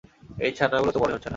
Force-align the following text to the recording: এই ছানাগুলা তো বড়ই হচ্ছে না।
এই 0.39 0.51
ছানাগুলা 0.51 0.91
তো 0.91 0.99
বড়ই 0.99 1.13
হচ্ছে 1.13 1.25
না। 1.25 1.29